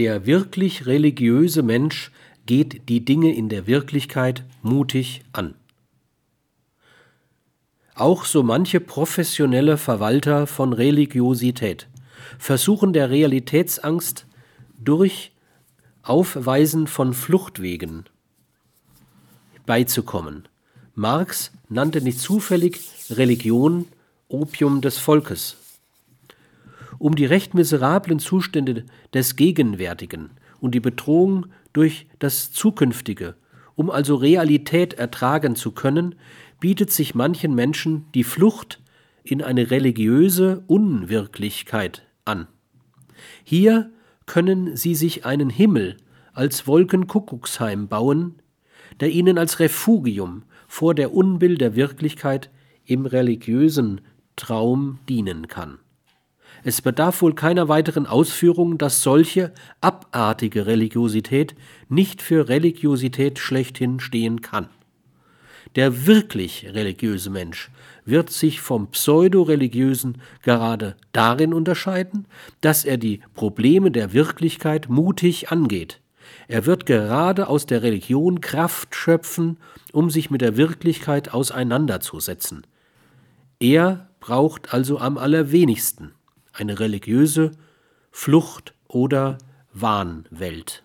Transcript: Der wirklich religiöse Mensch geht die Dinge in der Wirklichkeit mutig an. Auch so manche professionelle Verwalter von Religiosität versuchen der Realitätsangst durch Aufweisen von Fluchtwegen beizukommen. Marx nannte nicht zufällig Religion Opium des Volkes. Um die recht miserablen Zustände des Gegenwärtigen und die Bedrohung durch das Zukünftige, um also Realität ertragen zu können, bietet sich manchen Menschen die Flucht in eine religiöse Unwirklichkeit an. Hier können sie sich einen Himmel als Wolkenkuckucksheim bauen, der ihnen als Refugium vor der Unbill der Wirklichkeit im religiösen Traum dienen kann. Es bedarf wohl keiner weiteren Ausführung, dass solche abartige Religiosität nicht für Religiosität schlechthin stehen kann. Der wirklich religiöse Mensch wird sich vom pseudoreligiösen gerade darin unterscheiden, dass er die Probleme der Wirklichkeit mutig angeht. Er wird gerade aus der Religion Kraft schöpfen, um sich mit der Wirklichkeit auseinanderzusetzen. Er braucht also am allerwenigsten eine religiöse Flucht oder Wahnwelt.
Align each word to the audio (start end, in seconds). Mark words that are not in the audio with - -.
Der 0.00 0.24
wirklich 0.24 0.86
religiöse 0.86 1.62
Mensch 1.62 2.10
geht 2.46 2.88
die 2.88 3.04
Dinge 3.04 3.34
in 3.34 3.50
der 3.50 3.66
Wirklichkeit 3.66 4.44
mutig 4.62 5.20
an. 5.34 5.54
Auch 7.94 8.24
so 8.24 8.42
manche 8.42 8.80
professionelle 8.80 9.76
Verwalter 9.76 10.46
von 10.46 10.72
Religiosität 10.72 11.86
versuchen 12.38 12.94
der 12.94 13.10
Realitätsangst 13.10 14.24
durch 14.78 15.32
Aufweisen 16.02 16.86
von 16.86 17.12
Fluchtwegen 17.12 18.04
beizukommen. 19.66 20.48
Marx 20.94 21.52
nannte 21.68 22.00
nicht 22.00 22.20
zufällig 22.20 22.80
Religion 23.10 23.84
Opium 24.28 24.80
des 24.80 24.96
Volkes. 24.96 25.59
Um 27.00 27.14
die 27.14 27.24
recht 27.24 27.54
miserablen 27.54 28.18
Zustände 28.18 28.84
des 29.14 29.36
Gegenwärtigen 29.36 30.32
und 30.60 30.74
die 30.74 30.80
Bedrohung 30.80 31.46
durch 31.72 32.06
das 32.18 32.52
Zukünftige, 32.52 33.36
um 33.74 33.88
also 33.88 34.16
Realität 34.16 34.92
ertragen 34.92 35.56
zu 35.56 35.72
können, 35.72 36.14
bietet 36.60 36.90
sich 36.90 37.14
manchen 37.14 37.54
Menschen 37.54 38.04
die 38.14 38.22
Flucht 38.22 38.82
in 39.24 39.40
eine 39.40 39.70
religiöse 39.70 40.62
Unwirklichkeit 40.66 42.06
an. 42.26 42.48
Hier 43.44 43.90
können 44.26 44.76
sie 44.76 44.94
sich 44.94 45.24
einen 45.24 45.48
Himmel 45.48 45.96
als 46.34 46.66
Wolkenkuckucksheim 46.66 47.88
bauen, 47.88 48.42
der 49.00 49.08
ihnen 49.08 49.38
als 49.38 49.58
Refugium 49.58 50.42
vor 50.68 50.94
der 50.94 51.14
Unbill 51.14 51.56
der 51.56 51.74
Wirklichkeit 51.76 52.50
im 52.84 53.06
religiösen 53.06 54.02
Traum 54.36 54.98
dienen 55.08 55.48
kann. 55.48 55.78
Es 56.62 56.82
bedarf 56.82 57.22
wohl 57.22 57.34
keiner 57.34 57.68
weiteren 57.68 58.06
Ausführung, 58.06 58.76
dass 58.76 59.02
solche 59.02 59.52
abartige 59.80 60.66
Religiosität 60.66 61.54
nicht 61.88 62.20
für 62.20 62.48
Religiosität 62.48 63.38
schlechthin 63.38 64.00
stehen 64.00 64.42
kann. 64.42 64.68
Der 65.76 66.06
wirklich 66.06 66.66
religiöse 66.72 67.30
Mensch 67.30 67.70
wird 68.04 68.30
sich 68.30 68.60
vom 68.60 68.90
pseudoreligiösen 68.90 70.20
gerade 70.42 70.96
darin 71.12 71.54
unterscheiden, 71.54 72.26
dass 72.60 72.84
er 72.84 72.96
die 72.96 73.20
Probleme 73.34 73.90
der 73.90 74.12
Wirklichkeit 74.12 74.88
mutig 74.88 75.50
angeht. 75.50 76.00
Er 76.48 76.66
wird 76.66 76.86
gerade 76.86 77.48
aus 77.48 77.66
der 77.66 77.82
Religion 77.82 78.40
Kraft 78.40 78.94
schöpfen, 78.96 79.58
um 79.92 80.10
sich 80.10 80.30
mit 80.30 80.40
der 80.40 80.56
Wirklichkeit 80.56 81.32
auseinanderzusetzen. 81.32 82.66
Er 83.60 84.08
braucht 84.18 84.74
also 84.74 84.98
am 84.98 85.18
allerwenigsten 85.18 86.12
eine 86.52 86.78
religiöse 86.78 87.52
Flucht 88.10 88.74
oder 88.88 89.38
Wahnwelt. 89.72 90.82